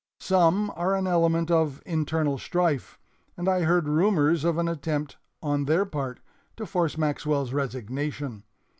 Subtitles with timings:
[0.19, 2.97] Some are an element of internal strife,
[3.37, 6.21] and I heard rumors of an attempt on their part
[6.57, 8.41] to force Maxwell's resignation.